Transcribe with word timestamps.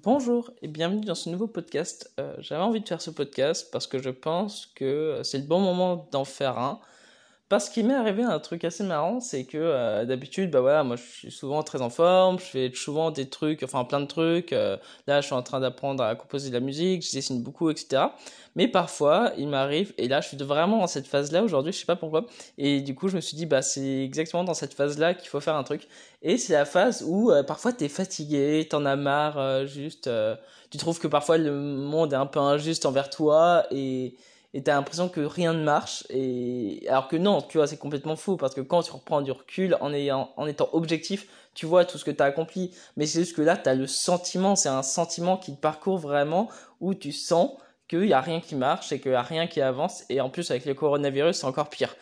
Bonjour 0.00 0.50
et 0.62 0.68
bienvenue 0.68 1.04
dans 1.04 1.14
ce 1.14 1.28
nouveau 1.28 1.46
podcast. 1.46 2.10
Euh, 2.18 2.34
j'avais 2.38 2.62
envie 2.62 2.80
de 2.80 2.88
faire 2.88 3.02
ce 3.02 3.10
podcast 3.10 3.68
parce 3.70 3.86
que 3.86 3.98
je 3.98 4.08
pense 4.08 4.72
que 4.74 5.20
c'est 5.22 5.36
le 5.36 5.44
bon 5.44 5.60
moment 5.60 6.08
d'en 6.12 6.24
faire 6.24 6.58
un. 6.58 6.80
Parce 7.52 7.68
qu'il 7.68 7.86
m'est 7.86 7.92
arrivé 7.92 8.22
un 8.22 8.38
truc 8.38 8.64
assez 8.64 8.82
marrant, 8.82 9.20
c'est 9.20 9.44
que 9.44 9.58
euh, 9.58 10.06
d'habitude, 10.06 10.50
bah 10.50 10.62
voilà, 10.62 10.84
moi 10.84 10.96
je 10.96 11.02
suis 11.02 11.30
souvent 11.30 11.62
très 11.62 11.82
en 11.82 11.90
forme, 11.90 12.38
je 12.38 12.44
fais 12.46 12.72
souvent 12.74 13.10
des 13.10 13.28
trucs, 13.28 13.62
enfin 13.62 13.84
plein 13.84 14.00
de 14.00 14.06
trucs. 14.06 14.54
Euh, 14.54 14.78
là, 15.06 15.20
je 15.20 15.26
suis 15.26 15.34
en 15.34 15.42
train 15.42 15.60
d'apprendre 15.60 16.02
à 16.02 16.14
composer 16.14 16.48
de 16.48 16.54
la 16.54 16.60
musique, 16.60 17.06
je 17.06 17.12
dessine 17.12 17.42
beaucoup, 17.42 17.68
etc. 17.68 18.04
Mais 18.56 18.68
parfois, 18.68 19.32
il 19.36 19.48
m'arrive, 19.48 19.92
et 19.98 20.08
là, 20.08 20.22
je 20.22 20.28
suis 20.28 20.36
vraiment 20.38 20.78
dans 20.78 20.86
cette 20.86 21.06
phase-là 21.06 21.42
aujourd'hui, 21.42 21.74
je 21.74 21.78
sais 21.80 21.84
pas 21.84 21.94
pourquoi. 21.94 22.24
Et 22.56 22.80
du 22.80 22.94
coup, 22.94 23.08
je 23.08 23.16
me 23.16 23.20
suis 23.20 23.36
dit, 23.36 23.44
bah 23.44 23.60
c'est 23.60 24.02
exactement 24.02 24.44
dans 24.44 24.54
cette 24.54 24.72
phase-là 24.72 25.12
qu'il 25.12 25.28
faut 25.28 25.40
faire 25.40 25.56
un 25.56 25.62
truc. 25.62 25.88
Et 26.22 26.38
c'est 26.38 26.54
la 26.54 26.64
phase 26.64 27.04
où 27.06 27.30
euh, 27.30 27.42
parfois 27.42 27.74
t'es 27.74 27.90
fatigué, 27.90 28.66
t'en 28.70 28.86
as 28.86 28.96
marre, 28.96 29.66
juste, 29.66 30.08
tu 30.70 30.78
trouves 30.78 30.98
que 30.98 31.06
parfois 31.06 31.36
le 31.36 31.52
monde 31.52 32.14
est 32.14 32.16
un 32.16 32.24
peu 32.24 32.40
injuste 32.40 32.86
envers 32.86 33.10
toi 33.10 33.66
et 33.70 34.16
et 34.54 34.62
t'as 34.62 34.74
l'impression 34.74 35.08
que 35.08 35.20
rien 35.20 35.54
ne 35.54 35.62
marche 35.62 36.04
et 36.10 36.84
alors 36.88 37.08
que 37.08 37.16
non 37.16 37.40
tu 37.40 37.56
vois 37.58 37.66
c'est 37.66 37.78
complètement 37.78 38.16
faux 38.16 38.36
parce 38.36 38.54
que 38.54 38.60
quand 38.60 38.82
tu 38.82 38.92
reprends 38.92 39.22
du 39.22 39.30
recul 39.30 39.76
en 39.80 39.92
ayant 39.92 40.32
en 40.36 40.46
étant 40.46 40.68
objectif 40.72 41.26
tu 41.54 41.66
vois 41.66 41.84
tout 41.84 41.98
ce 41.98 42.04
que 42.04 42.10
t'as 42.10 42.26
accompli. 42.26 42.74
Mais 42.96 43.06
c'est 43.06 43.20
juste 43.20 43.36
que 43.36 43.42
là 43.42 43.56
t'as 43.56 43.74
le 43.74 43.86
sentiment 43.86 44.56
c'est 44.56 44.68
un 44.68 44.82
sentiment 44.82 45.36
qui 45.36 45.54
te 45.54 45.60
parcourt 45.60 45.98
vraiment 45.98 46.48
où 46.80 46.94
tu 46.94 47.12
sens 47.12 47.50
qu'il 47.88 48.06
y 48.06 48.12
a 48.12 48.20
rien 48.20 48.40
qui 48.40 48.54
marche 48.54 48.92
et 48.92 49.00
qu'il 49.00 49.12
y 49.12 49.14
a 49.14 49.22
rien 49.22 49.46
qui 49.46 49.60
avance. 49.60 50.04
Et 50.08 50.20
en 50.20 50.30
plus 50.30 50.50
avec 50.50 50.64
le 50.64 50.74
coronavirus 50.74 51.36
c'est 51.36 51.46
encore 51.46 51.68
pire. 51.68 51.94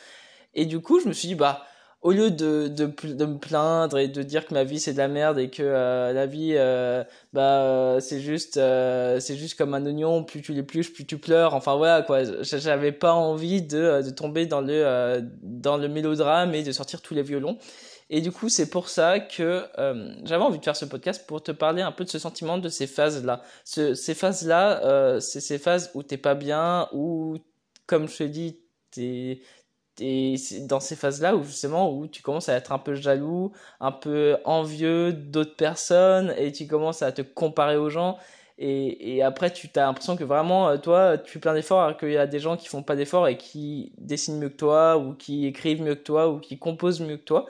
Et 0.55 0.67
du 0.67 0.81
coup 0.81 1.01
je 1.01 1.09
me 1.09 1.13
suis 1.13 1.29
dit 1.29 1.35
bah 1.35 1.65
au 2.03 2.13
lieu 2.13 2.31
de, 2.31 2.69
de, 2.69 2.87
de, 2.87 3.25
me 3.27 3.39
plaindre 3.39 3.99
et 3.99 4.09
de 4.09 4.23
dire 4.23 4.47
que 4.47 4.55
ma 4.55 4.65
vie 4.65 4.81
c'est 4.81 4.95
de 4.95 4.99
la 4.99 5.09
merde 5.09 5.39
et 5.39 5.51
que 5.51 5.63
euh, 5.63 6.13
la 6.15 6.25
vie 6.25 6.55
euh, 6.57 7.05
bah 7.35 7.63
euh, 7.63 8.01
c'est 8.01 8.21
juste 8.21 8.55
c'est 8.55 9.37
juste 9.37 9.59
comme 9.59 9.75
un 9.75 9.85
oignon 9.85 10.25
plus 10.25 10.41
tu 10.41 10.53
l'épluches 10.55 10.93
plus 10.95 11.05
tu 11.05 11.19
pleures. 11.19 11.55
Enfin 11.55 11.77
voilà 11.77 12.03
quoi. 12.03 12.23
J'avais 12.43 12.93
pas 12.93 13.13
envie 13.13 13.61
de, 13.61 14.03
de 14.03 14.11
tomber 14.11 14.47
dans 14.47 14.63
le 14.63 15.21
dans 15.43 15.77
le 15.77 15.89
mélodrame 15.89 16.55
et 16.55 16.63
de 16.63 16.73
sortir 16.73 17.03
tous 17.03 17.15
les 17.15 17.23
violons. 17.23 17.59
Et 18.09 18.23
du 18.23 18.33
coup 18.33 18.49
c'est 18.49 18.71
pour 18.71 18.89
ça 18.89 19.21
que 19.21 19.65
j'avais 20.25 20.43
envie 20.43 20.59
de 20.59 20.65
faire 20.65 20.77
ce 20.77 20.87
podcast 20.87 21.27
pour 21.27 21.43
te 21.43 21.53
parler 21.53 21.83
un 21.83 21.93
peu 21.93 22.05
de 22.05 22.11
ce 22.11 22.19
sentiment 22.19 22.57
de 22.57 22.69
ces 22.71 22.87
phases 22.87 23.25
là 23.25 23.43
ce, 23.65 23.95
ces 23.95 24.15
phases 24.15 24.47
là 24.47 25.21
c'est 25.21 25.41
ces 25.41 25.59
phases 25.59 25.91
où 25.95 26.03
t'es 26.03 26.17
pas 26.17 26.35
bien 26.35 26.89
où 26.93 27.37
comme 27.87 28.09
je 28.09 28.17
te 28.17 28.25
dis 28.25 28.59
t'es 28.91 29.43
et 30.01 30.37
c'est 30.37 30.67
dans 30.67 30.81
ces 30.81 30.97
phases-là 30.97 31.37
où 31.37 31.45
justement 31.45 31.93
où 31.93 32.07
tu 32.07 32.23
commences 32.23 32.49
à 32.49 32.55
être 32.55 32.73
un 32.73 32.79
peu 32.79 32.95
jaloux, 32.95 33.53
un 33.81 33.93
peu 33.93 34.37
envieux 34.45 35.13
d'autres 35.13 35.57
personnes 35.57 36.35
et 36.39 36.53
tu 36.53 36.67
commences 36.67 37.03
à 37.03 37.13
te 37.13 37.23
comparer 37.23 37.77
aux 37.77 37.91
gens 37.91 38.19
et, 38.59 39.17
et 39.17 39.23
après 39.23 39.53
tu 39.53 39.69
as 39.77 39.81
l'impression 39.81 40.17
que 40.17 40.25
vraiment 40.25 40.69
euh, 40.69 40.77
toi 40.79 41.19
tu 41.19 41.33
fais 41.33 41.39
plein 41.39 41.55
d'efforts 41.55 41.83
alors 41.83 41.97
qu'il 41.97 42.13
y 42.13 42.17
a 42.17 42.27
des 42.27 42.39
gens 42.41 42.57
qui 42.57 42.69
font 42.69 42.83
pas 42.83 42.97
d'efforts 42.97 43.29
et 43.29 43.37
qui 43.37 43.93
dessinent 43.99 44.39
mieux 44.39 44.49
que 44.49 44.57
toi 44.57 44.99
ou 44.99 45.15
qui 45.15 45.47
écrivent 45.47 45.83
mieux 45.83 45.95
que 45.95 46.03
toi 46.03 46.29
ou 46.29 46.41
qui 46.41 46.59
composent 46.59 47.01
mieux 47.01 47.17
que 47.17 47.25
toi. 47.25 47.47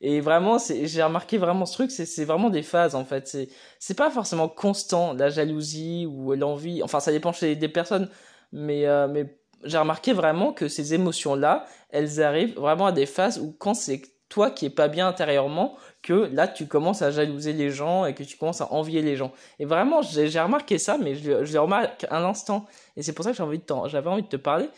Et 0.00 0.20
vraiment, 0.20 0.58
j'ai 0.58 1.02
remarqué 1.02 1.38
vraiment 1.38 1.64
ce 1.64 1.72
truc, 1.74 1.90
c'est 1.90 2.24
vraiment 2.26 2.50
des 2.50 2.62
phases 2.62 2.94
en 2.94 3.06
fait. 3.06 3.26
C'est 3.26 3.48
c'est 3.78 3.94
pas 3.96 4.10
forcément 4.10 4.48
constant 4.48 5.14
la 5.14 5.30
jalousie 5.30 6.06
ou 6.06 6.34
l'envie. 6.34 6.82
Enfin, 6.82 7.00
ça 7.00 7.10
dépend 7.10 7.32
chez 7.32 7.56
des 7.56 7.68
personnes, 7.68 8.10
mais 8.52 8.86
euh, 8.86 9.08
mais 9.08 9.38
j'ai 9.64 9.78
remarqué 9.78 10.12
vraiment 10.12 10.52
que 10.52 10.68
ces 10.68 10.94
émotions-là, 10.94 11.66
elles 11.90 12.22
arrivent 12.22 12.54
vraiment 12.56 12.86
à 12.86 12.92
des 12.92 13.06
phases 13.06 13.38
où 13.38 13.54
quand 13.58 13.74
c'est 13.74 14.02
toi 14.28 14.50
qui 14.50 14.66
es 14.66 14.70
pas 14.70 14.88
bien 14.88 15.06
intérieurement, 15.06 15.76
que 16.02 16.28
là 16.32 16.48
tu 16.48 16.66
commences 16.66 17.02
à 17.02 17.10
jalouser 17.10 17.52
les 17.52 17.70
gens 17.70 18.04
et 18.04 18.14
que 18.14 18.24
tu 18.24 18.36
commences 18.36 18.60
à 18.60 18.72
envier 18.72 19.00
les 19.00 19.16
gens. 19.16 19.32
Et 19.58 19.64
vraiment, 19.64 20.02
j'ai 20.02 20.40
remarqué 20.40 20.78
ça, 20.78 20.98
mais 20.98 21.14
je, 21.14 21.44
je 21.44 21.52
le 21.52 21.60
remarque 21.60 22.06
à 22.10 22.20
l'instant. 22.20 22.66
Et 22.96 23.02
c'est 23.02 23.12
pour 23.12 23.24
ça 23.24 23.30
que 23.30 23.36
j'avais 23.36 23.48
envie, 23.48 23.58
de 23.58 24.08
envie 24.08 24.22
de 24.22 24.28
te 24.28 24.36
parler. 24.36 24.68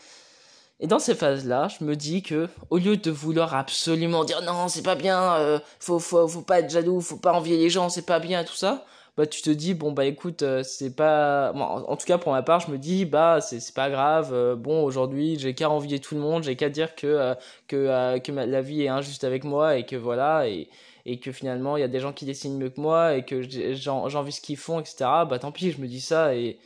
Et 0.79 0.85
dans 0.85 0.99
ces 0.99 1.15
phases-là, 1.15 1.69
je 1.69 1.83
me 1.83 1.95
dis 1.95 2.21
que 2.21 2.49
au 2.69 2.77
lieu 2.77 2.97
de 2.97 3.09
vouloir 3.09 3.55
absolument 3.55 4.23
dire 4.23 4.43
non, 4.43 4.67
c'est 4.67 4.83
pas 4.83 4.95
bien, 4.95 5.33
euh, 5.37 5.59
faut, 5.79 5.97
faut, 5.97 6.27
faut 6.27 6.43
pas 6.43 6.59
être 6.59 6.69
jaloux, 6.69 7.01
faut 7.01 7.17
pas 7.17 7.33
envier 7.33 7.57
les 7.57 7.69
gens, 7.69 7.89
c'est 7.89 8.05
pas 8.05 8.19
bien, 8.19 8.43
tout 8.43 8.55
ça, 8.55 8.85
bah 9.17 9.25
tu 9.25 9.41
te 9.41 9.49
dis 9.49 9.73
bon 9.73 9.91
bah 9.91 10.05
écoute 10.05 10.43
euh, 10.43 10.61
c'est 10.63 10.95
pas 10.95 11.51
en, 11.53 11.95
tout 11.97 12.05
cas 12.05 12.19
pour 12.19 12.31
ma 12.33 12.43
part 12.43 12.59
je 12.59 12.71
me 12.71 12.77
dis 12.77 13.05
bah 13.05 13.41
c'est 13.41 13.59
c'est 13.59 13.73
pas 13.73 13.89
grave 13.89 14.31
euh, 14.31 14.55
bon 14.55 14.83
aujourd'hui 14.83 15.39
j'ai 15.39 15.55
qu'à 15.55 15.69
envier 15.69 15.99
tout 15.99 16.13
le 16.13 16.21
monde 16.21 16.43
j'ai 16.43 16.55
qu'à 16.55 16.69
dire 16.69 16.93
que 16.95 17.07
euh, 17.07 17.35
que 17.67 18.19
que 18.19 18.31
la 18.31 18.61
vie 18.61 18.83
est 18.83 18.89
injuste 18.89 19.23
avec 19.23 19.43
moi 19.43 19.77
et 19.77 19.85
que 19.85 19.95
voilà 19.95 20.47
et 20.47 20.69
et 21.05 21.19
que 21.19 21.31
finalement 21.31 21.77
il 21.77 21.81
y 21.81 21.83
a 21.83 21.87
des 21.87 21.99
gens 21.99 22.13
qui 22.13 22.25
dessinent 22.25 22.57
mieux 22.57 22.69
que 22.69 22.79
moi 22.79 23.15
et 23.15 23.25
que 23.25 23.41
j'envie 23.73 24.31
ce 24.31 24.41
qu'ils 24.41 24.57
font 24.57 24.79
etc 24.79 24.95
bah 25.27 25.39
tant 25.39 25.51
pis 25.51 25.71
je 25.71 25.81
me 25.81 25.87
dis 25.87 26.01
ça 26.01 26.35
et 26.35 26.59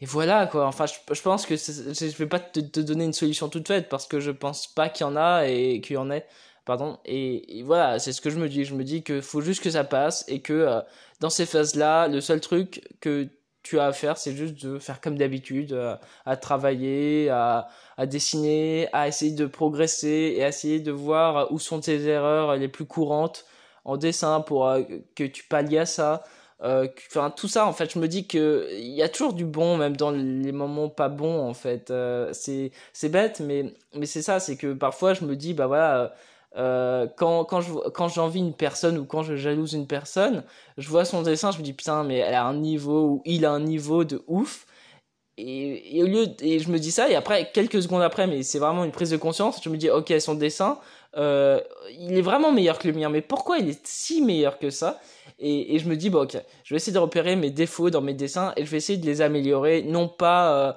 et 0.00 0.06
voilà 0.06 0.46
quoi. 0.46 0.66
Enfin 0.66 0.84
je, 0.86 1.14
je 1.14 1.22
pense 1.22 1.46
que 1.46 1.56
je 1.56 2.16
vais 2.16 2.26
pas 2.26 2.38
te, 2.40 2.60
te 2.60 2.80
donner 2.80 3.04
une 3.04 3.12
solution 3.14 3.48
toute 3.48 3.66
faite 3.66 3.88
parce 3.88 4.06
que 4.06 4.20
je 4.20 4.30
pense 4.30 4.66
pas 4.66 4.88
qu'il 4.90 5.06
y 5.06 5.08
en 5.08 5.16
a 5.16 5.46
et 5.46 5.80
qu'il 5.80 5.94
y 5.94 5.96
en 5.96 6.10
ait 6.10 6.26
pardon. 6.66 6.98
Et, 7.06 7.62
voilà 7.64 7.98
c'est 7.98 8.12
ce 8.12 8.20
que 8.20 8.28
je 8.28 8.38
me 8.38 8.48
dis. 8.48 8.64
Je 8.66 8.74
me 8.74 8.84
dis 8.84 9.02
que 9.02 9.22
faut 9.22 9.40
juste 9.40 9.62
que 9.62 9.70
ça 9.70 9.84
passe 9.84 10.24
et 10.28 10.42
que 10.42 10.52
euh, 10.52 10.80
dans 11.20 11.30
ces 11.30 11.46
phases 11.46 11.76
là 11.76 12.08
le 12.08 12.20
seul 12.20 12.40
truc 12.40 12.86
que 13.00 13.28
tu 13.62 13.80
as 13.80 13.86
à 13.86 13.92
faire 13.92 14.18
c'est 14.18 14.34
juste 14.36 14.64
de 14.64 14.78
faire 14.78 15.00
comme 15.00 15.16
d'habitude 15.18 15.72
euh, 15.72 15.96
à 16.26 16.36
travailler 16.36 17.30
à, 17.30 17.68
à 17.96 18.06
dessiner 18.06 18.88
à 18.92 19.08
essayer 19.08 19.32
de 19.32 19.46
progresser 19.46 20.34
et 20.36 20.44
à 20.44 20.48
essayer 20.48 20.80
de 20.80 20.92
voir 20.92 21.50
où 21.52 21.58
sont 21.58 21.80
tes 21.80 22.04
erreurs 22.06 22.56
les 22.56 22.68
plus 22.68 22.84
courantes 22.84 23.46
en 23.84 23.96
dessin 23.96 24.40
pour 24.40 24.68
euh, 24.68 24.82
que 25.14 25.24
tu 25.24 25.44
pallies 25.44 25.78
à 25.78 25.86
ça. 25.86 26.24
Enfin 26.60 27.30
tout 27.30 27.48
ça 27.48 27.66
en 27.66 27.72
fait 27.74 27.92
je 27.92 27.98
me 27.98 28.08
dis 28.08 28.26
que 28.26 28.68
il 28.72 28.94
y 28.94 29.02
a 29.02 29.08
toujours 29.10 29.34
du 29.34 29.44
bon 29.44 29.76
même 29.76 29.94
dans 29.96 30.10
les 30.10 30.52
moments 30.52 30.88
pas 30.88 31.08
bons 31.10 31.40
en 31.46 31.54
fait. 31.54 31.92
C'est 32.32 32.72
c'est 32.92 33.08
bête 33.10 33.40
mais 33.40 33.74
mais 33.94 34.06
c'est 34.06 34.22
ça. 34.22 34.40
C'est 34.40 34.56
que 34.56 34.72
parfois 34.72 35.14
je 35.14 35.24
me 35.24 35.36
dis 35.36 35.54
bah 35.54 35.66
voilà 35.66 36.14
euh, 36.56 37.06
quand, 37.16 37.44
quand, 37.44 37.60
je, 37.60 37.72
quand 37.90 38.08
j'envie 38.08 38.40
une 38.40 38.54
personne 38.54 38.98
ou 38.98 39.04
quand 39.04 39.22
je 39.22 39.36
jalouse 39.36 39.72
une 39.74 39.86
personne, 39.86 40.42
je 40.78 40.88
vois 40.88 41.04
son 41.04 41.22
dessin, 41.22 41.50
je 41.50 41.58
me 41.58 41.62
dis 41.62 41.72
putain, 41.72 42.04
mais 42.04 42.18
elle 42.18 42.34
a 42.34 42.44
un 42.44 42.54
niveau 42.54 43.04
ou 43.06 43.22
il 43.24 43.44
a 43.44 43.50
un 43.52 43.60
niveau 43.60 44.04
de 44.04 44.22
ouf. 44.26 44.66
Et, 45.38 45.98
et, 45.98 46.02
au 46.02 46.06
lieu 46.06 46.28
et 46.40 46.58
je 46.60 46.70
me 46.70 46.78
dis 46.78 46.90
ça 46.90 47.10
et 47.10 47.14
après 47.14 47.50
quelques 47.52 47.82
secondes 47.82 48.00
après 48.00 48.26
mais 48.26 48.42
c'est 48.42 48.58
vraiment 48.58 48.84
une 48.84 48.90
prise 48.90 49.10
de 49.10 49.18
conscience 49.18 49.60
je 49.62 49.68
me 49.68 49.76
dis 49.76 49.90
ok 49.90 50.14
son 50.18 50.34
dessin 50.34 50.78
euh, 51.16 51.60
il 51.98 52.16
est 52.16 52.22
vraiment 52.22 52.52
meilleur 52.52 52.78
que 52.78 52.88
le 52.88 52.94
mien. 52.94 53.08
Mais 53.08 53.22
pourquoi 53.22 53.58
il 53.58 53.68
est 53.68 53.86
si 53.86 54.20
meilleur 54.22 54.58
que 54.58 54.70
ça? 54.70 55.00
Et, 55.38 55.74
et 55.74 55.78
je 55.78 55.88
me 55.88 55.96
dis 55.96 56.10
bon 56.10 56.22
ok 56.22 56.36
je 56.64 56.74
vais 56.74 56.76
essayer 56.76 56.92
de 56.92 56.98
repérer 56.98 57.36
mes 57.36 57.50
défauts 57.50 57.90
dans 57.90 58.00
mes 58.00 58.14
dessins 58.14 58.52
et 58.56 58.64
je 58.64 58.70
vais 58.70 58.78
essayer 58.78 58.98
de 58.98 59.06
les 59.06 59.20
améliorer. 59.22 59.82
Non 59.82 60.08
pas 60.08 60.52
euh, 60.52 60.72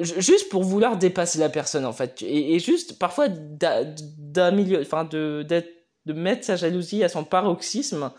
juste 0.00 0.48
pour 0.48 0.64
vouloir 0.64 0.96
dépasser 0.96 1.38
la 1.38 1.48
personne 1.48 1.84
en 1.84 1.92
fait. 1.92 2.22
Et, 2.22 2.58
juste 2.58 2.98
parfois 2.98 3.28
d'améliorer 3.28 4.82
enfin 4.82 5.04
de 5.04 5.44
d'être 5.46 5.70
de 6.06 6.12
mettre 6.12 6.44
sa 6.44 6.56
jalousie 6.56 7.02
à 7.02 7.08
son 7.08 7.24
paroxysme 7.24 8.10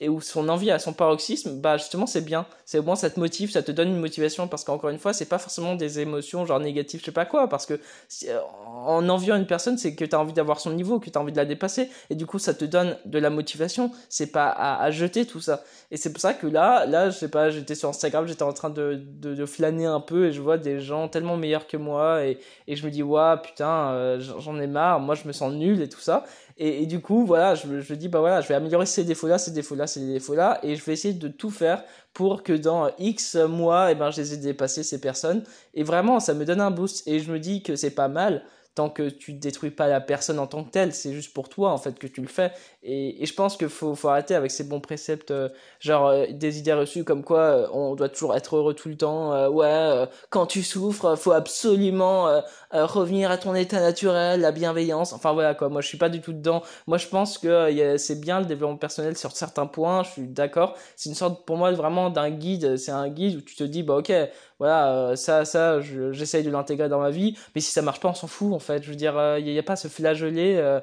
et 0.00 0.08
où 0.08 0.20
son 0.20 0.48
envie 0.48 0.72
à 0.72 0.78
son 0.80 0.92
paroxysme, 0.92 1.60
bah 1.60 1.76
justement 1.76 2.06
c'est 2.06 2.24
bien. 2.24 2.46
C'est 2.64 2.78
au 2.78 2.82
moins 2.82 2.96
ça 2.96 3.10
te 3.10 3.20
motive, 3.20 3.52
ça 3.52 3.62
te 3.62 3.70
donne 3.70 3.90
une 3.90 4.00
motivation 4.00 4.48
parce 4.48 4.64
qu'encore 4.64 4.90
une 4.90 4.98
fois 4.98 5.12
c'est 5.12 5.28
pas 5.28 5.38
forcément 5.38 5.76
des 5.76 6.00
émotions 6.00 6.44
genre 6.46 6.58
négatives, 6.58 7.00
je 7.00 7.04
sais 7.04 7.12
pas 7.12 7.26
quoi, 7.26 7.48
parce 7.48 7.64
que 7.64 7.74
euh, 7.74 8.40
en 8.66 9.08
enviant 9.08 9.36
une 9.36 9.46
personne 9.46 9.78
c'est 9.78 9.94
que 9.94 10.04
tu 10.04 10.16
as 10.16 10.20
envie 10.20 10.32
d'avoir 10.32 10.58
son 10.58 10.72
niveau, 10.72 10.98
que 10.98 11.10
tu 11.10 11.16
as 11.16 11.20
envie 11.20 11.30
de 11.30 11.36
la 11.36 11.44
dépasser 11.44 11.90
et 12.10 12.16
du 12.16 12.26
coup 12.26 12.40
ça 12.40 12.54
te 12.54 12.64
donne 12.64 12.96
de 13.04 13.18
la 13.20 13.30
motivation. 13.30 13.92
C'est 14.08 14.32
pas 14.32 14.48
à, 14.48 14.82
à, 14.82 14.90
jeter 14.90 15.26
tout 15.26 15.40
ça. 15.40 15.62
Et 15.92 15.96
c'est 15.96 16.12
pour 16.12 16.20
ça 16.20 16.34
que 16.34 16.48
là, 16.48 16.86
là 16.86 17.10
je 17.10 17.16
sais 17.16 17.30
pas, 17.30 17.50
j'étais 17.50 17.76
sur 17.76 17.88
Instagram, 17.88 18.26
j'étais 18.26 18.42
en 18.42 18.52
train 18.52 18.70
de, 18.70 19.00
de, 19.00 19.34
de, 19.34 19.46
flâner 19.46 19.86
un 19.86 20.00
peu 20.00 20.26
et 20.26 20.32
je 20.32 20.40
vois 20.40 20.58
des 20.58 20.80
gens 20.80 21.06
tellement 21.08 21.36
meilleurs 21.36 21.68
que 21.68 21.76
moi 21.76 22.24
et, 22.24 22.38
et 22.66 22.74
je 22.74 22.84
me 22.84 22.90
dis 22.90 23.04
waouh 23.04 23.38
putain 23.38 23.92
euh, 23.92 24.20
j'en 24.20 24.58
ai 24.58 24.66
marre, 24.66 24.98
moi 24.98 25.14
je 25.14 25.28
me 25.28 25.32
sens 25.32 25.52
nul 25.52 25.80
et 25.80 25.88
tout 25.88 26.00
ça. 26.00 26.24
Et, 26.56 26.86
du 26.86 27.00
coup, 27.00 27.26
voilà, 27.26 27.54
je, 27.56 27.80
je 27.80 27.94
dis, 27.94 28.08
bah 28.08 28.20
voilà, 28.20 28.40
je 28.40 28.48
vais 28.48 28.54
améliorer 28.54 28.86
ces 28.86 29.02
défauts-là, 29.04 29.38
ces 29.38 29.50
défauts-là, 29.50 29.86
ces 29.88 30.06
défauts-là, 30.06 30.60
et 30.62 30.76
je 30.76 30.84
vais 30.84 30.92
essayer 30.92 31.14
de 31.14 31.28
tout 31.28 31.50
faire 31.50 31.82
pour 32.12 32.44
que 32.44 32.52
dans 32.52 32.90
X 32.98 33.34
mois, 33.34 33.90
eh 33.90 33.96
ben, 33.96 34.10
je 34.12 34.20
les 34.20 34.34
ai 34.34 34.36
dépassés, 34.36 34.84
ces 34.84 35.00
personnes. 35.00 35.42
Et 35.74 35.82
vraiment, 35.82 36.20
ça 36.20 36.32
me 36.32 36.44
donne 36.44 36.60
un 36.60 36.70
boost. 36.70 37.06
Et 37.08 37.18
je 37.18 37.32
me 37.32 37.40
dis 37.40 37.62
que 37.62 37.74
c'est 37.74 37.90
pas 37.90 38.08
mal 38.08 38.44
tant 38.74 38.90
que 38.90 39.08
tu 39.08 39.32
détruis 39.32 39.70
pas 39.70 39.86
la 39.86 40.00
personne 40.00 40.38
en 40.38 40.46
tant 40.46 40.64
que 40.64 40.70
telle, 40.70 40.94
c'est 40.94 41.12
juste 41.12 41.32
pour 41.32 41.48
toi 41.48 41.70
en 41.70 41.78
fait 41.78 41.98
que 41.98 42.06
tu 42.06 42.20
le 42.20 42.26
fais. 42.26 42.52
Et, 42.86 43.22
et 43.22 43.26
je 43.26 43.34
pense 43.34 43.56
qu'il 43.56 43.70
faut, 43.70 43.94
faut 43.94 44.08
arrêter 44.08 44.34
avec 44.34 44.50
ces 44.50 44.62
bons 44.62 44.80
préceptes, 44.80 45.30
euh, 45.30 45.48
genre 45.80 46.08
euh, 46.08 46.26
des 46.30 46.58
idées 46.58 46.74
reçues 46.74 47.02
comme 47.02 47.24
quoi 47.24 47.40
euh, 47.40 47.66
on 47.72 47.94
doit 47.94 48.10
toujours 48.10 48.36
être 48.36 48.56
heureux 48.56 48.74
tout 48.74 48.90
le 48.90 48.96
temps. 48.96 49.48
ouais, 49.48 50.06
quand 50.28 50.46
tu 50.46 50.62
souffres, 50.62 51.16
faut 51.16 51.32
absolument 51.32 52.42
revenir 52.72 53.30
à 53.30 53.38
ton 53.38 53.54
état 53.54 53.80
naturel, 53.80 54.40
la 54.40 54.52
bienveillance. 54.52 55.12
Enfin 55.14 55.32
voilà 55.32 55.54
quoi. 55.54 55.68
Moi 55.70 55.80
je 55.80 55.88
suis 55.88 55.98
pas 55.98 56.08
du 56.10 56.20
tout 56.20 56.32
dedans. 56.32 56.62
Moi 56.86 56.98
je 56.98 57.06
pense 57.08 57.38
que 57.38 57.96
c'est 57.96 58.20
bien 58.20 58.40
le 58.40 58.46
développement 58.46 58.76
personnel 58.76 59.16
sur 59.16 59.32
certains 59.32 59.66
points. 59.66 60.02
Je 60.02 60.10
suis 60.10 60.28
d'accord. 60.28 60.76
C'est 60.96 61.08
une 61.08 61.14
sorte 61.14 61.46
pour 61.46 61.56
moi 61.56 61.72
vraiment 61.72 62.10
d'un 62.10 62.30
guide. 62.30 62.76
C'est 62.76 62.92
un 62.92 63.08
guide 63.08 63.38
où 63.38 63.40
tu 63.40 63.54
te 63.56 63.64
dis 63.64 63.82
bah 63.82 63.96
ok 63.96 64.12
voilà 64.58 65.16
ça 65.16 65.44
ça 65.44 65.80
j'essaye 65.80 66.44
de 66.44 66.50
l'intégrer 66.50 66.88
dans 66.88 67.00
ma 67.00 67.10
vie. 67.10 67.36
Mais 67.54 67.60
si 67.60 67.72
ça 67.72 67.82
marche 67.82 68.00
pas 68.00 68.08
on 68.10 68.14
s'en 68.14 68.26
fout 68.26 68.52
en 68.52 68.58
fait. 68.58 68.82
Je 68.82 68.90
veux 68.90 68.96
dire 68.96 69.38
il 69.38 69.44
n'y 69.44 69.58
a, 69.58 69.62
pas 69.62 69.76
ce 69.76 69.88
flageoler 69.88 70.80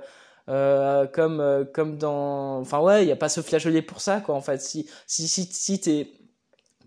euh, 0.49 1.05
comme 1.07 1.39
euh, 1.39 1.63
comme 1.65 1.97
dans 1.97 2.59
enfin 2.59 2.79
ouais 2.79 3.03
il 3.03 3.07
y 3.07 3.11
a 3.11 3.15
pas 3.15 3.29
ce 3.29 3.41
flageolet 3.41 3.81
pour 3.81 4.01
ça 4.01 4.21
quoi 4.21 4.35
en 4.35 4.41
fait. 4.41 4.61
Si 4.61 4.89
si 5.07 5.27
si 5.27 5.45
si 5.51 5.79
t'es 5.79 6.11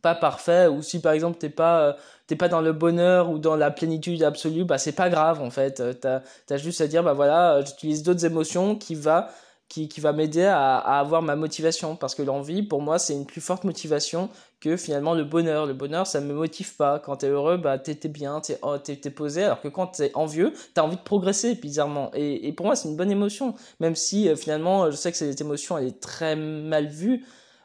pas 0.02 0.14
parfait 0.14 0.66
ou 0.66 0.82
si 0.82 1.00
par 1.00 1.12
exemple 1.12 1.38
t'es 1.38 1.48
pas 1.48 1.96
t'es 2.26 2.36
pas 2.36 2.48
dans 2.48 2.60
le 2.60 2.72
bonheur 2.72 3.30
ou 3.30 3.38
dans 3.38 3.56
la 3.56 3.70
plénitude 3.70 4.22
absolue 4.22 4.64
bah 4.64 4.78
c'est 4.78 4.92
pas 4.92 5.08
grave 5.10 5.40
en 5.42 5.50
fait. 5.50 5.82
T'as 6.00 6.20
as 6.50 6.56
juste 6.56 6.80
à 6.80 6.86
dire 6.86 7.02
bah 7.02 7.14
voilà 7.14 7.60
j'utilise 7.64 8.02
d'autres 8.02 8.24
émotions 8.24 8.76
qui 8.76 8.94
va 8.94 9.30
qui, 9.68 9.88
qui 9.88 10.00
va 10.00 10.12
m'aider 10.12 10.44
à, 10.44 10.76
à, 10.76 11.00
avoir 11.00 11.22
ma 11.22 11.36
motivation. 11.36 11.96
Parce 11.96 12.14
que 12.14 12.22
l'envie 12.22 12.62
pour 12.62 12.82
moi 12.82 12.98
c'est 12.98 13.14
une 13.14 13.26
plus 13.26 13.40
forte 13.40 13.64
motivation 13.64 14.28
que 14.60 14.76
finalement 14.76 15.14
le 15.14 15.24
bonheur. 15.24 15.66
Le 15.66 15.74
bonheur 15.74 16.06
ça 16.06 16.20
me 16.20 16.34
motive 16.34 16.76
pas. 16.76 16.98
Quand 16.98 17.16
t'es 17.16 17.28
heureux 17.28 17.56
bah 17.56 17.78
t'es 17.78 17.96
bien 18.08 18.40
t'es 18.40 18.58
oh, 18.62 18.76
posé. 19.14 19.44
Alors 19.44 19.60
que 19.60 19.68
quand 19.68 19.88
t'es 19.88 20.12
envieux 20.14 20.52
t'as 20.74 20.82
envie 20.82 20.96
de 20.96 21.02
progresser 21.02 21.54
bizarrement. 21.54 22.10
Et, 22.14 22.48
et 22.48 22.52
pour 22.52 22.66
moi 22.66 22.76
c'est 22.76 22.88
une 22.88 22.96
bonne 22.96 23.10
émotion. 23.10 23.54
Même 23.80 23.94
si 23.94 24.28
euh, 24.28 24.36
finalement 24.36 24.90
je 24.90 24.96
sais 24.96 25.10
que 25.10 25.18
cette 25.18 25.40
émotion 25.40 25.78
elle 25.78 25.88
est 25.88 26.00
très 26.00 26.36
mal 26.36 26.86
vue 26.86 27.24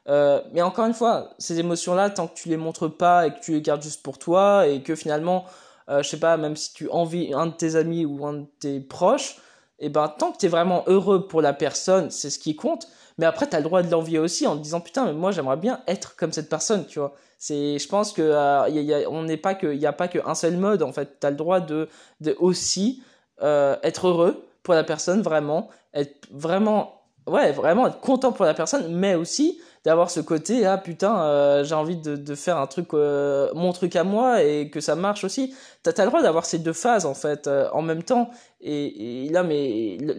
euh, 0.10 0.42
mais 0.54 0.62
encore 0.62 0.86
une 0.86 0.94
fois, 0.94 1.36
ces 1.38 1.60
émotions-là, 1.60 2.10
tant 2.10 2.28
que 2.28 2.34
tu 2.34 2.50
les 2.50 2.58
montres 2.58 2.92
pas 2.92 3.28
et 3.28 3.34
que 3.34 3.40
tu 3.40 3.52
les 3.52 3.62
gardes 3.62 3.84
juste 3.84 4.02
pour 4.02 4.18
toi 4.18 4.68
et 4.68 4.82
que 4.82 4.96
finalement, 4.96 5.46
euh, 5.90 6.02
je 6.02 6.10
sais 6.10 6.20
pas, 6.20 6.36
même 6.38 6.56
si 6.56 6.74
tu 6.74 6.90
envies 6.90 7.34
un 7.34 7.48
de 7.48 7.54
tes 7.54 7.76
amis 7.76 8.06
ou 8.06 8.26
un 8.26 8.34
de 8.34 8.46
tes 8.60 8.80
proches, 8.80 9.38
et 9.82 9.86
eh 9.86 9.90
ben 9.90 10.10
tant 10.10 10.34
que 10.34 10.38
tu 10.38 10.46
es 10.46 10.50
vraiment 10.50 10.84
heureux 10.88 11.26
pour 11.26 11.42
la 11.42 11.54
personne, 11.54 12.12
c'est 12.12 12.30
ce 12.30 12.38
qui 12.38 12.54
compte. 12.56 12.90
Mais 13.18 13.26
après, 13.26 13.48
tu 13.48 13.56
as 13.56 13.60
le 13.60 13.64
droit 13.64 13.82
de 13.82 13.90
l'envier 13.90 14.20
aussi 14.20 14.46
en 14.46 14.58
te 14.58 14.62
disant 14.62 14.82
putain, 14.82 15.06
mais 15.06 15.14
moi 15.14 15.32
j'aimerais 15.32 15.56
bien 15.56 15.82
être 15.88 16.18
comme 16.18 16.34
cette 16.34 16.50
personne, 16.50 16.86
tu 16.86 17.00
vois. 17.00 17.14
C'est, 17.38 17.80
je 17.80 17.88
pense 17.88 18.12
que 18.12 18.22
euh, 18.22 18.68
y 18.68 18.94
a, 18.94 19.10
on 19.10 19.24
n'est 19.24 19.38
pas 19.38 19.56
que, 19.56 19.68
il 19.68 19.80
n'y 19.80 19.86
a 19.86 19.94
pas 19.94 20.10
qu'un 20.10 20.36
seul 20.36 20.58
mode 20.58 20.84
en 20.84 20.92
fait. 20.92 21.22
Tu 21.22 21.28
as 21.28 21.30
le 21.30 21.38
droit 21.38 21.62
de, 21.62 21.88
de 22.20 22.36
aussi 22.40 23.02
euh, 23.42 23.78
être 23.82 24.08
heureux 24.08 24.46
pour 24.64 24.74
la 24.74 24.84
personne 24.84 25.22
vraiment, 25.22 25.70
être 25.94 26.28
vraiment, 26.30 27.02
ouais, 27.26 27.54
vraiment 27.54 27.88
être 27.88 28.02
content 28.02 28.34
pour 28.34 28.44
la 28.44 28.54
personne, 28.54 28.94
mais 28.94 29.16
aussi 29.16 29.62
d'avoir 29.90 30.12
ce 30.12 30.20
côté 30.20 30.68
ah 30.68 30.78
putain 30.78 31.20
euh, 31.24 31.64
j'ai 31.64 31.74
envie 31.74 31.98
de, 31.98 32.36
faire 32.36 32.58
un 32.58 32.68
truc 32.68 32.94
euh, 32.94 33.50
mon 33.56 33.74
truc 33.74 33.96
à 33.96 34.04
moi 34.04 34.44
et 34.44 34.70
que 34.70 34.82
ça 34.82 34.94
marche 34.94 35.24
aussi 35.24 35.56
t'as 35.82 35.92
as 35.98 36.04
le 36.04 36.10
droit 36.10 36.22
d'avoir 36.22 36.46
ces 36.46 36.60
deux 36.60 36.74
phases 36.74 37.08
en 37.08 37.16
fait 37.16 37.48
euh, 37.48 37.68
en 37.74 37.82
même 37.82 38.04
temps 38.04 38.30
et, 38.62 39.28
l'homme 39.32 39.50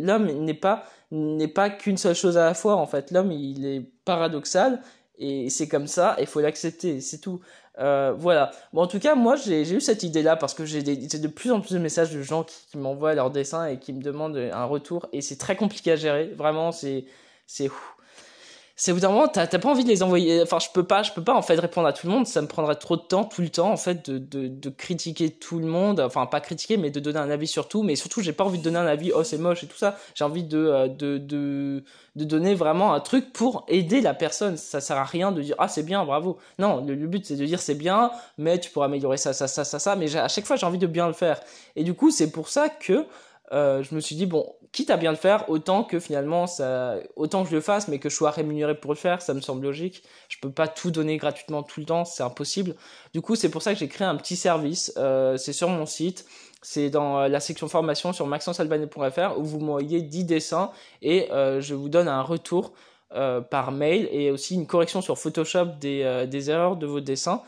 l'homme 0.00 0.26
n'est 0.44 0.54
pas 0.54 0.82
n'est 1.12 1.46
pas 1.46 1.70
qu'une 1.70 1.98
seule 1.98 2.16
chose 2.16 2.36
à 2.36 2.46
la 2.46 2.54
fois 2.54 2.74
en 2.74 2.86
fait 2.86 3.12
l'homme 3.12 3.30
il 3.30 3.64
est 3.64 3.82
paradoxal 4.04 4.80
et 5.18 5.50
c'est 5.50 5.68
comme 5.68 5.86
ça 5.86 6.16
il 6.18 6.26
faut 6.26 6.40
l'accepter 6.40 7.00
c'est 7.00 7.18
tout 7.18 7.40
voilà. 7.78 8.50
Bon, 8.74 8.82
en 8.82 8.86
tout 8.86 8.98
cas, 8.98 9.14
moi, 9.14 9.36
j'ai 9.36 9.62
eu 9.72 9.80
cette 9.80 10.02
idée-là 10.02 10.36
parce 10.36 10.52
que 10.52 10.66
j'ai 10.66 10.82
de 10.82 11.28
plus 11.28 11.50
en 11.50 11.62
plus 11.62 11.72
de 11.72 11.78
messages 11.78 12.12
de 12.12 12.20
gens 12.20 12.44
qui, 12.44 12.56
qui 12.70 12.76
m'envoient 12.76 13.14
leurs 13.14 13.30
dessins 13.30 13.64
et 13.68 13.78
qui 13.78 13.94
me 13.94 14.02
demandent 14.02 14.36
un 14.36 14.64
retour. 14.66 15.06
Et 15.14 15.22
c'est 15.22 15.38
très 15.38 15.56
compliqué 15.56 15.92
à 15.92 15.96
gérer. 15.96 16.26
Vraiment, 16.36 16.72
c'est 16.72 17.06
c'est 17.46 17.70
c'est 18.80 18.92
au 18.92 18.94
bout 18.94 19.02
d'un 19.02 19.10
moment 19.10 19.28
t'as 19.28 19.46
pas 19.46 19.68
envie 19.68 19.84
de 19.84 19.90
les 19.90 20.02
envoyer 20.02 20.40
enfin 20.40 20.58
je 20.58 20.68
peux 20.72 20.84
pas 20.84 21.02
je 21.02 21.12
peux 21.12 21.22
pas 21.22 21.34
en 21.34 21.42
fait 21.42 21.60
répondre 21.60 21.86
à 21.86 21.92
tout 21.92 22.06
le 22.06 22.14
monde. 22.14 22.26
Ça 22.26 22.40
me 22.40 22.46
prendrait 22.46 22.76
trop 22.76 22.96
de 22.96 23.02
temps 23.02 23.24
tout 23.24 23.42
le 23.42 23.50
temps 23.50 23.70
en 23.70 23.76
fait 23.76 24.08
de, 24.08 24.16
de, 24.16 24.48
de 24.48 24.70
critiquer 24.70 25.28
tout 25.28 25.58
le 25.58 25.66
monde. 25.66 26.00
Enfin 26.00 26.24
pas 26.24 26.40
critiquer 26.40 26.78
mais 26.78 26.90
de 26.90 26.98
donner 26.98 27.18
un 27.18 27.28
avis 27.28 27.46
sur 27.46 27.68
tout. 27.68 27.82
Mais 27.82 27.94
surtout 27.94 28.22
j'ai 28.22 28.32
pas 28.32 28.42
envie 28.42 28.58
de 28.58 28.64
donner 28.64 28.78
un 28.78 28.86
avis 28.86 29.12
oh 29.14 29.22
c'est 29.22 29.36
moche 29.36 29.64
et 29.64 29.66
tout 29.66 29.76
ça. 29.76 29.98
J'ai 30.14 30.24
envie 30.24 30.44
de, 30.44 30.56
euh, 30.56 30.88
de 30.88 31.18
de 31.18 31.84
de 32.16 32.24
donner 32.24 32.54
vraiment 32.54 32.94
un 32.94 33.00
truc 33.00 33.34
pour 33.34 33.66
aider 33.68 34.00
la 34.00 34.14
personne. 34.14 34.56
Ça 34.56 34.80
sert 34.80 34.96
à 34.96 35.04
rien 35.04 35.30
de 35.30 35.42
dire 35.42 35.56
ah 35.58 35.68
c'est 35.68 35.82
bien 35.82 36.02
bravo. 36.06 36.38
Non 36.58 36.82
le, 36.82 36.94
but 37.06 37.26
c'est 37.26 37.36
de 37.36 37.44
dire 37.44 37.60
c'est 37.60 37.74
bien 37.74 38.10
mais 38.38 38.58
tu 38.58 38.70
pourras 38.70 38.86
améliorer 38.86 39.18
ça 39.18 39.34
ça 39.34 39.46
ça 39.46 39.62
ça 39.64 39.78
ça. 39.78 39.94
Mais 39.94 40.16
à 40.16 40.28
chaque 40.28 40.46
fois 40.46 40.56
j'ai 40.56 40.64
envie 40.64 40.78
de 40.78 40.86
bien 40.86 41.06
le 41.06 41.12
faire. 41.12 41.38
Et 41.76 41.84
du 41.84 41.92
coup 41.92 42.10
c'est 42.10 42.30
pour 42.30 42.48
ça 42.48 42.70
que 42.70 43.04
euh, 43.52 43.82
je 43.82 43.94
me 43.94 44.00
suis 44.00 44.14
dit 44.14 44.26
bon 44.26 44.54
quitte 44.72 44.90
à 44.90 44.96
bien 44.96 45.10
le 45.10 45.16
faire, 45.16 45.50
autant 45.50 45.82
que 45.82 45.98
finalement 45.98 46.46
ça, 46.46 46.94
autant 47.16 47.42
que 47.42 47.50
je 47.50 47.56
le 47.56 47.60
fasse, 47.60 47.88
mais 47.88 47.98
que 47.98 48.08
je 48.08 48.14
sois 48.14 48.30
rémunéré 48.30 48.76
pour 48.76 48.92
le 48.92 48.96
faire, 48.96 49.20
ça 49.20 49.34
me 49.34 49.40
semble 49.40 49.64
logique. 49.64 50.04
Je 50.28 50.38
peux 50.40 50.50
pas 50.50 50.68
tout 50.68 50.92
donner 50.92 51.16
gratuitement 51.16 51.64
tout 51.64 51.80
le 51.80 51.86
temps, 51.86 52.04
c'est 52.04 52.22
impossible. 52.22 52.76
Du 53.12 53.20
coup, 53.20 53.34
c'est 53.34 53.50
pour 53.50 53.62
ça 53.62 53.72
que 53.72 53.80
j'ai 53.80 53.88
créé 53.88 54.06
un 54.06 54.14
petit 54.14 54.36
service. 54.36 54.92
Euh, 54.96 55.36
c'est 55.36 55.52
sur 55.52 55.68
mon 55.68 55.86
site. 55.86 56.24
C'est 56.62 56.88
dans 56.88 57.18
euh, 57.18 57.28
la 57.28 57.40
section 57.40 57.68
formation 57.68 58.12
sur 58.12 58.28
maxencealbanais.fr 58.28 59.38
où 59.38 59.44
vous 59.44 59.58
m'envoyez 59.58 60.02
10 60.02 60.24
dessins 60.24 60.70
et 61.02 61.28
je 61.30 61.74
vous 61.74 61.88
donne 61.88 62.06
un 62.08 62.22
retour 62.22 62.72
par 63.50 63.72
mail 63.72 64.08
et 64.12 64.30
aussi 64.30 64.54
une 64.54 64.68
correction 64.68 65.02
sur 65.02 65.18
Photoshop 65.18 65.66
des 65.80 66.50
erreurs 66.50 66.76
de 66.76 66.86
vos 66.86 67.00
dessins. 67.00 67.42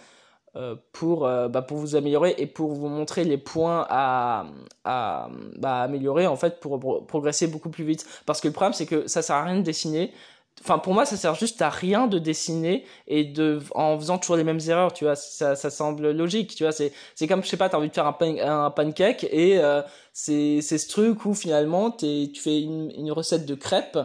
Euh, 0.55 0.77
pour, 0.93 1.27
euh, 1.27 1.49
bah, 1.49 1.63
pour 1.63 1.79
vous 1.79 1.97
améliorer 1.97 2.35
et 2.37 2.47
pour 2.47 2.73
vous 2.75 2.89
montrer 2.89 3.25
les 3.25 3.39
points 3.39 3.87
à, 3.89 4.45
à 4.85 5.31
bah, 5.57 5.81
améliorer 5.81 6.27
en 6.27 6.37
fait 6.37 6.61
pour, 6.61 7.07
progresser 7.07 7.47
beaucoup 7.47 7.71
plus 7.71 7.85
vite. 7.85 8.07
Parce 8.27 8.43
que 8.43 8.49
le 8.49 8.53
problème 8.53 8.75
c'est 8.75 8.85
que 8.85 9.07
ça 9.07 9.23
sert 9.23 9.37
à 9.37 9.45
rien 9.45 9.57
de 9.57 9.63
dessiner. 9.63 10.13
Enfin 10.61 10.79
pour 10.79 10.93
moi 10.93 11.07
ça 11.07 11.17
sert 11.17 11.35
juste 11.37 11.63
à 11.63 11.71
rien 11.71 12.07
de 12.07 12.19
dessiner 12.19 12.85
et 13.09 13.25
de 13.25 13.61
en 13.75 13.99
faisant 13.99 14.19
toujours 14.19 14.37
les 14.37 14.45
mêmes 14.45 14.61
erreurs 14.69 14.93
tu 14.93 15.05
vois 15.05 15.17
ça, 15.17 15.57
ça 15.57 15.71
semble 15.71 16.11
logique 16.11 16.55
tu 16.55 16.65
vois 16.65 16.73
c'est 16.73 16.93
c'est 17.15 17.27
comme 17.27 17.43
je 17.43 17.49
sais 17.49 17.57
pas 17.57 17.71
t'as 17.71 17.79
envie 17.79 17.89
de 17.89 17.95
faire 17.95 18.07
un, 18.07 18.17
un 18.21 18.71
pancake 18.71 19.25
et 19.31 19.59
euh, 19.59 19.81
c'est 20.13 20.61
c'est 20.61 20.77
ce 20.77 20.89
truc 20.91 21.25
où 21.25 21.33
finalement 21.35 21.91
tu 21.91 22.31
fais 22.37 22.61
une, 22.61 22.93
une 22.95 23.11
recette 23.11 23.47
de 23.47 23.55
crêpes 23.55 23.99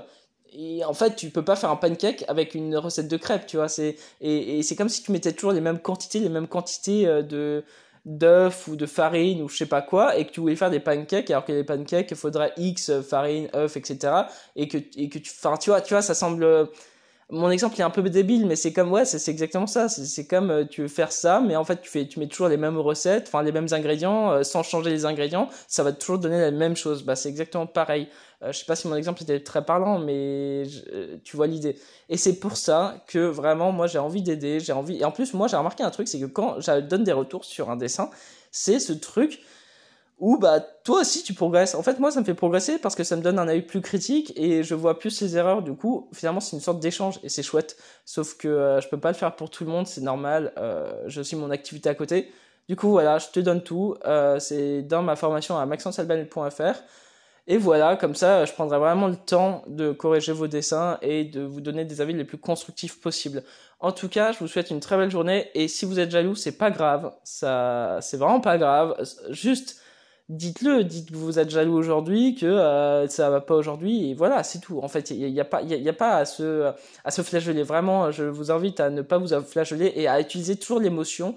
et 0.54 0.84
en 0.86 0.94
fait 0.94 1.16
tu 1.16 1.30
peux 1.30 1.44
pas 1.44 1.56
faire 1.56 1.70
un 1.70 1.76
pancake 1.76 2.24
avec 2.28 2.56
une 2.56 2.78
recette 2.78 3.08
de 3.08 3.18
crêpes 3.18 3.46
tu 3.46 3.58
vois 3.58 3.70
c'est 3.70 3.96
et, 4.22 4.60
et 4.60 4.64
c'est 4.64 4.76
comme 4.76 4.90
si 4.90 5.04
tu 5.04 5.12
mettais 5.12 5.34
toujours 5.34 5.52
les 5.52 5.62
mêmes 5.62 5.80
quantités 5.80 6.20
les 6.20 6.30
mêmes 6.30 6.48
quantités 6.48 7.08
euh, 7.08 7.22
de 7.22 7.64
d'œufs 8.06 8.68
ou 8.68 8.76
de 8.76 8.86
farine 8.86 9.42
ou 9.42 9.50
je 9.50 9.58
sais 9.58 9.66
pas 9.66 9.82
quoi 9.82 10.18
et 10.18 10.26
que 10.26 10.32
tu 10.32 10.40
voulais 10.40 10.56
faire 10.56 10.70
des 10.70 10.80
pancakes 10.80 11.30
alors 11.30 11.44
que 11.44 11.52
les 11.52 11.64
pancakes 11.64 12.12
il 12.12 12.18
faudrait 12.18 12.54
x 12.58 12.92
farine 13.02 13.50
œufs 13.54 13.76
etc 13.76 14.14
et 14.56 14.68
que 14.68 14.78
et 14.96 15.10
que 15.10 15.20
tu 15.20 15.32
enfin 15.36 15.58
tu 15.58 15.70
vois 15.70 15.82
tu 15.82 15.94
vois 15.94 16.02
ça 16.02 16.14
semble 16.14 16.70
mon 17.30 17.52
exemple 17.52 17.78
est 17.80 17.84
un 17.84 17.90
peu 17.90 18.02
débile, 18.10 18.46
mais 18.46 18.56
c'est 18.56 18.72
comme 18.72 18.90
ouais, 18.92 19.04
c'est 19.04 19.30
exactement 19.30 19.68
ça. 19.68 19.90
C'est 19.90 20.28
comme 20.28 20.50
euh, 20.50 20.66
tu 20.66 20.82
veux 20.84 20.88
faire 20.88 21.12
ça, 21.12 21.42
mais 21.42 21.58
en 21.58 21.66
fait 21.66 21.82
tu 21.82 22.20
mets 22.20 22.28
toujours 22.28 22.48
les 22.48 22.56
mêmes 22.56 22.78
recettes, 22.78 23.26
enfin 23.28 23.44
les 23.44 23.52
mêmes 23.52 23.68
ingrédients, 23.72 24.32
euh, 24.32 24.44
sans 24.44 24.64
changer 24.64 24.92
les 24.92 25.06
ingrédients, 25.06 25.50
ça 25.68 25.84
va 25.84 25.92
toujours 25.92 26.20
donner 26.20 26.40
la 26.40 26.52
même 26.52 26.78
chose. 26.78 27.04
Bah 27.04 27.18
c'est 27.18 27.28
exactement 27.28 27.68
pareil. 27.68 28.08
Euh, 28.44 28.54
je 28.54 28.60
sais 28.60 28.66
pas 28.66 28.78
si 28.78 28.88
mon 28.88 28.96
exemple 28.96 29.24
était 29.24 29.42
très 29.42 29.66
parlant, 29.66 30.00
mais 30.00 30.64
tu 31.26 31.36
vois 31.36 31.48
l'idée. 31.48 31.78
Et 32.08 32.16
c'est 32.16 32.40
pour 32.40 32.56
ça 32.56 33.04
que 33.08 33.20
vraiment 33.20 33.74
moi 33.74 33.88
j'ai 33.88 34.00
envie 34.00 34.22
d'aider, 34.22 34.62
j'ai 34.62 34.74
envie. 34.74 34.98
Et 34.98 35.04
en 35.04 35.12
plus 35.12 35.34
moi 35.34 35.48
j'ai 35.50 35.58
remarqué 35.58 35.84
un 35.84 35.92
truc, 35.92 36.08
c'est 36.08 36.20
que 36.22 36.26
quand 36.28 36.62
je 36.62 36.80
donne 36.80 37.04
des 37.04 37.12
retours 37.12 37.44
sur 37.44 37.70
un 37.70 37.76
dessin, 37.76 38.10
c'est 38.52 38.80
ce 38.80 38.94
truc 38.94 39.42
ou 40.20 40.38
bah 40.38 40.60
toi 40.84 41.02
aussi 41.02 41.24
tu 41.24 41.34
progresses. 41.34 41.76
En 41.76 41.84
fait 41.84 42.00
moi 42.00 42.12
ça 42.12 42.20
me 42.20 42.26
fait 42.26 42.34
progresser 42.34 42.80
parce 42.80 42.96
que 42.96 43.04
ça 43.04 43.16
me 43.16 43.22
donne 43.22 43.38
un 43.38 43.48
œil 43.48 43.62
plus 43.62 43.82
critique 43.82 44.34
et 44.36 44.64
je 44.64 44.74
vois 44.74 44.98
plus 44.98 45.22
les 45.22 45.38
erreurs. 45.38 45.62
Du 45.62 45.74
coup 45.74 46.10
finalement 46.14 46.40
c'est 46.40 46.56
une 46.56 46.62
sorte 46.62 46.80
d'échange 46.80 47.20
et 47.24 47.30
c'est 47.30 47.44
chouette. 47.44 47.78
Sauf 48.06 48.36
que 48.36 48.48
euh, 48.48 48.82
je 48.82 48.90
peux 48.90 49.00
pas 49.00 49.10
le 49.10 49.16
faire 49.16 49.36
pour 49.36 49.50
tout 49.50 49.64
le 49.64 49.70
monde, 49.70 49.86
c'est 49.88 50.02
normal. 50.02 50.54
Euh, 50.58 50.92
j'ai 51.08 51.22
aussi 51.22 51.36
mon 51.36 51.52
activité 51.52 51.90
à 51.90 51.96
côté. 51.96 52.32
Du 52.68 52.76
coup 52.76 52.90
voilà 52.90 53.20
je 53.20 53.28
te 53.28 53.40
donne 53.40 53.62
tout. 53.62 53.96
Euh, 54.06 54.40
c'est 54.40 54.82
dans 54.82 55.04
ma 55.04 55.16
formation 55.16 55.58
à 55.58 55.66
maxencealbanel.fr. 55.66 56.82
Et 57.50 57.58
voilà, 57.58 57.96
comme 57.96 58.14
ça, 58.14 58.44
je 58.44 58.52
prendrai 58.52 58.78
vraiment 58.78 59.08
le 59.08 59.16
temps 59.16 59.64
de 59.68 59.94
corriger 59.94 60.34
vos 60.34 60.48
dessins 60.48 60.98
et 61.02 61.24
de 61.24 61.42
vous 61.42 61.62
donner 61.62 61.86
des 61.86 62.02
avis 62.02 62.12
les 62.12 62.26
plus 62.26 62.38
constructifs 62.38 63.00
possibles. 63.00 63.42
En 63.80 63.94
tout 63.94 64.10
cas, 64.10 64.34
je 64.34 64.40
vous 64.40 64.48
souhaite 64.48 64.70
une 64.70 64.82
très 64.82 64.98
belle 64.98 65.10
journée 65.10 65.50
et 65.54 65.70
si 65.70 65.86
vous 65.86 65.98
êtes 65.98 66.12
jaloux, 66.12 66.36
c'est 66.36 66.58
pas 66.58 66.72
grave. 66.72 67.14
Ça, 67.24 68.00
c'est 68.02 68.18
vraiment 68.18 68.42
pas 68.42 68.58
grave. 68.58 69.02
Juste, 69.30 69.80
dites-le, 70.30 70.84
dites 70.84 71.12
que 71.12 71.16
vous 71.18 71.40
êtes 71.40 71.50
jaloux 71.50 71.76
aujourd'hui, 71.76 72.36
que 72.36 72.46
euh, 72.46 73.08
ça 73.08 73.30
va 73.30 73.42
pas 73.42 73.56
aujourd'hui, 73.56 74.10
et 74.10 74.14
voilà, 74.14 74.44
c'est 74.44 74.60
tout. 74.60 74.80
En 74.82 74.88
fait, 74.88 75.12
il 75.12 75.32
n'y 75.32 75.40
a, 75.40 75.44
a, 75.44 75.46
pas, 75.46 75.62
il 75.62 75.70
y 75.70 75.90
a, 75.90 75.94
pas 75.94 76.18
à 76.18 76.26
se, 76.26 76.72
à 77.04 77.12
se 77.12 77.22
flageller. 77.22 77.64
Vraiment, 77.64 78.12
je 78.12 78.26
vous 78.26 78.52
invite 78.52 78.80
à 78.80 78.90
ne 78.90 79.02
pas 79.02 79.18
vous 79.18 79.30
flageller 79.42 79.94
et 79.96 80.08
à 80.08 80.20
utiliser 80.20 80.56
toujours 80.58 80.80
l'émotion 80.80 81.36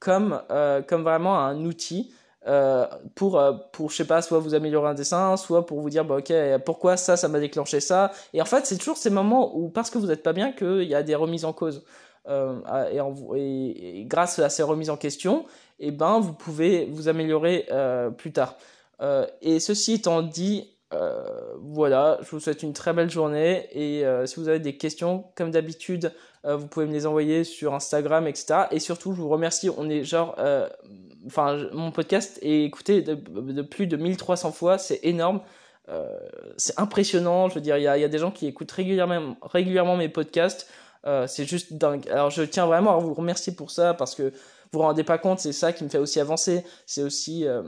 comme, 0.00 0.40
euh, 0.50 0.82
comme 0.82 1.02
vraiment 1.02 1.38
un 1.38 1.64
outil. 1.64 2.12
Euh, 2.48 2.86
pour 3.14 3.38
euh, 3.38 3.52
pour 3.70 3.90
je 3.90 3.96
sais 3.96 4.06
pas 4.06 4.22
soit 4.22 4.38
vous 4.38 4.54
améliorer 4.54 4.88
un 4.88 4.94
dessin 4.94 5.36
soit 5.36 5.66
pour 5.66 5.78
vous 5.82 5.90
dire 5.90 6.06
bah 6.06 6.16
ok 6.16 6.32
pourquoi 6.64 6.96
ça 6.96 7.18
ça 7.18 7.28
m'a 7.28 7.38
déclenché 7.38 7.80
ça 7.80 8.12
et 8.32 8.40
en 8.40 8.46
fait 8.46 8.64
c'est 8.64 8.78
toujours 8.78 8.96
ces 8.96 9.10
moments 9.10 9.54
où 9.54 9.68
parce 9.68 9.90
que 9.90 9.98
vous 9.98 10.06
n'êtes 10.06 10.22
pas 10.22 10.32
bien 10.32 10.50
qu'il 10.50 10.84
y 10.84 10.94
a 10.94 11.02
des 11.02 11.14
remises 11.14 11.44
en 11.44 11.52
cause 11.52 11.84
et, 12.26 14.04
grâce 14.06 14.38
à 14.38 14.48
ces 14.48 14.62
remises 14.62 14.88
en 14.88 14.96
question 14.96 15.44
eh 15.80 15.90
ben, 15.90 16.20
vous 16.20 16.34
pouvez 16.34 16.84
vous 16.84 17.08
améliorer 17.08 17.66
euh, 17.70 18.10
plus 18.10 18.32
tard. 18.32 18.56
Euh, 19.00 19.26
et 19.40 19.60
ceci 19.60 19.94
étant 19.94 20.22
dit, 20.22 20.70
euh, 20.92 21.24
voilà, 21.58 22.18
je 22.22 22.30
vous 22.30 22.40
souhaite 22.40 22.62
une 22.62 22.74
très 22.74 22.92
belle 22.92 23.10
journée 23.10 23.66
et 23.72 24.04
si 24.26 24.36
vous 24.36 24.48
avez 24.48 24.58
des 24.60 24.76
questions, 24.76 25.24
comme 25.34 25.50
d'habitude, 25.50 26.12
vous 26.44 26.66
pouvez 26.66 26.86
me 26.86 26.92
les 26.92 27.06
envoyer 27.06 27.44
sur 27.44 27.74
Instagram, 27.74 28.26
etc. 28.26 28.62
Et 28.70 28.78
surtout, 28.78 29.12
je 29.12 29.20
vous 29.20 29.28
remercie. 29.28 29.70
On 29.76 29.88
est 29.88 30.04
genre, 30.04 30.36
enfin, 31.26 31.68
mon 31.72 31.92
podcast 31.92 32.38
est 32.42 32.64
écouté 32.64 33.02
de, 33.02 33.62
plus 33.62 33.86
de 33.86 33.96
1300 33.96 34.52
fois, 34.52 34.78
c'est 34.78 35.00
énorme. 35.02 35.40
c'est 36.56 36.78
impressionnant. 36.78 37.48
Je 37.48 37.54
veux 37.54 37.60
dire, 37.60 37.76
il 37.76 37.84
y 37.84 37.88
a, 37.88 37.96
y 37.96 38.04
a, 38.04 38.08
des 38.08 38.18
gens 38.18 38.30
qui 38.30 38.46
écoutent 38.46 38.72
régulièrement, 38.72 39.36
régulièrement 39.42 39.96
mes 39.96 40.08
podcasts. 40.08 40.68
c'est 41.26 41.44
juste 41.44 41.74
dingue. 41.74 42.08
Alors, 42.10 42.30
je 42.30 42.42
tiens 42.42 42.66
vraiment 42.66 42.96
à 42.96 42.98
vous 42.98 43.14
remercier 43.14 43.54
pour 43.54 43.70
ça 43.70 43.94
parce 43.94 44.14
que 44.14 44.32
vous 44.72 44.78
vous 44.78 44.84
rendez 44.84 45.04
pas 45.04 45.18
compte, 45.18 45.40
c'est 45.40 45.52
ça 45.52 45.72
qui 45.72 45.84
me 45.84 45.88
fait 45.88 45.98
aussi 45.98 46.20
avancer. 46.20 46.64
C'est 46.86 47.02
aussi 47.02 47.46
euh... 47.46 47.62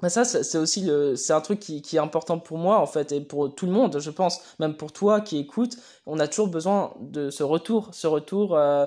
Bah, 0.00 0.08
ça, 0.08 0.24
c'est 0.24 0.58
aussi 0.58 0.80
le, 0.80 1.14
c'est 1.14 1.32
un 1.32 1.40
truc 1.40 1.60
qui, 1.60 1.80
qui, 1.80 1.94
est 1.96 2.00
important 2.00 2.38
pour 2.40 2.58
moi 2.58 2.78
en 2.80 2.86
fait 2.86 3.12
et 3.12 3.20
pour 3.20 3.54
tout 3.54 3.66
le 3.66 3.72
monde, 3.72 4.00
je 4.00 4.10
pense, 4.10 4.40
même 4.58 4.76
pour 4.76 4.92
toi 4.92 5.20
qui 5.20 5.38
écoute, 5.38 5.76
on 6.06 6.18
a 6.18 6.26
toujours 6.26 6.48
besoin 6.48 6.94
de 7.00 7.30
ce 7.30 7.44
retour, 7.44 7.90
ce 7.92 8.08
retour. 8.08 8.56
Euh, 8.56 8.86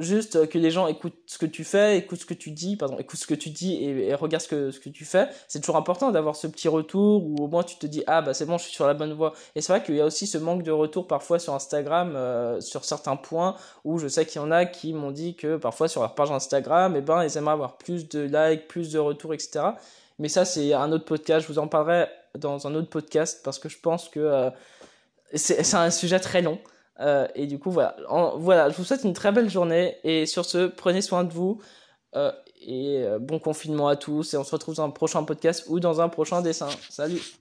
juste 0.00 0.48
que 0.48 0.58
les 0.58 0.70
gens 0.70 0.86
écoutent 0.86 1.18
ce 1.26 1.38
que 1.38 1.46
tu 1.46 1.64
fais, 1.64 1.98
écoutent 1.98 2.20
ce 2.20 2.26
que 2.26 2.34
tu 2.34 2.50
dis, 2.50 2.76
pardon, 2.76 2.98
écoutent 2.98 3.20
ce 3.20 3.26
que 3.26 3.34
tu 3.34 3.50
dis 3.50 3.84
et, 3.84 4.14
regardent 4.14 4.42
ce 4.42 4.48
que, 4.48 4.70
ce 4.70 4.80
que 4.80 4.88
tu 4.88 5.04
fais. 5.04 5.28
C'est 5.48 5.60
toujours 5.60 5.76
important 5.76 6.10
d'avoir 6.10 6.36
ce 6.36 6.46
petit 6.46 6.68
retour 6.68 7.24
où 7.24 7.36
au 7.42 7.46
moins 7.46 7.62
tu 7.62 7.76
te 7.76 7.86
dis 7.86 8.02
ah 8.06 8.22
bah 8.22 8.34
c'est 8.34 8.46
bon, 8.46 8.58
je 8.58 8.64
suis 8.64 8.72
sur 8.72 8.86
la 8.86 8.94
bonne 8.94 9.12
voie. 9.12 9.32
Et 9.54 9.60
c'est 9.60 9.72
vrai 9.72 9.82
qu'il 9.82 9.94
y 9.94 10.00
a 10.00 10.04
aussi 10.04 10.26
ce 10.26 10.38
manque 10.38 10.62
de 10.62 10.70
retour 10.70 11.06
parfois 11.06 11.38
sur 11.38 11.54
Instagram 11.54 12.14
euh, 12.16 12.60
sur 12.60 12.84
certains 12.84 13.16
points 13.16 13.56
où 13.84 13.98
je 13.98 14.08
sais 14.08 14.26
qu'il 14.26 14.40
y 14.40 14.44
en 14.44 14.50
a 14.50 14.66
qui 14.66 14.92
m'ont 14.92 15.10
dit 15.10 15.34
que 15.34 15.56
parfois 15.56 15.88
sur 15.88 16.00
leur 16.00 16.14
page 16.14 16.30
Instagram, 16.30 16.94
eh 16.96 17.00
ben 17.00 17.24
ils 17.24 17.36
aimeraient 17.36 17.52
avoir 17.52 17.76
plus 17.76 18.08
de 18.08 18.20
likes, 18.20 18.68
plus 18.68 18.92
de 18.92 18.98
retours, 18.98 19.34
etc. 19.34 19.60
Mais 20.18 20.28
ça 20.28 20.44
c'est 20.44 20.72
un 20.72 20.92
autre 20.92 21.04
podcast, 21.04 21.46
je 21.46 21.52
vous 21.52 21.58
en 21.58 21.68
parlerai 21.68 22.08
dans 22.38 22.66
un 22.66 22.74
autre 22.74 22.88
podcast 22.88 23.40
parce 23.44 23.58
que 23.58 23.68
je 23.68 23.78
pense 23.80 24.08
que 24.08 24.20
euh, 24.20 24.50
c'est 25.34 25.74
un 25.74 25.90
sujet 25.90 26.20
très 26.20 26.42
long. 26.42 26.58
Euh, 27.00 27.26
et 27.34 27.46
du 27.46 27.58
coup, 27.58 27.70
voilà. 27.70 27.96
voilà, 28.36 28.68
je 28.68 28.76
vous 28.76 28.84
souhaite 28.84 29.04
une 29.04 29.14
très 29.14 29.32
belle 29.32 29.48
journée. 29.50 29.96
Et 30.04 30.26
sur 30.26 30.44
ce, 30.44 30.66
prenez 30.66 31.02
soin 31.02 31.24
de 31.24 31.32
vous. 31.32 31.60
Euh, 32.16 32.32
et 32.62 33.04
bon 33.20 33.38
confinement 33.38 33.88
à 33.88 33.96
tous. 33.96 34.34
Et 34.34 34.36
on 34.36 34.44
se 34.44 34.52
retrouve 34.52 34.74
dans 34.74 34.84
un 34.84 34.90
prochain 34.90 35.24
podcast 35.24 35.64
ou 35.68 35.80
dans 35.80 36.00
un 36.00 36.08
prochain 36.08 36.42
dessin. 36.42 36.68
Salut 36.90 37.40